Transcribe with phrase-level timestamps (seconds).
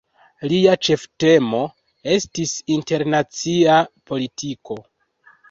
[0.51, 1.59] Lia ĉeftemo
[2.15, 3.77] estis internacia
[4.13, 4.81] politiko.